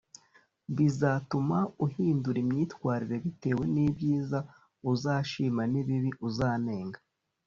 bizatuma 0.75 1.57
uhindura 1.85 2.37
imyitwarire 2.43 3.15
bitewe 3.25 3.63
n’ibyiza 3.73 4.39
uzashima 4.91 5.61
n’ibibi 5.71 6.11
uzanenga. 6.27 6.99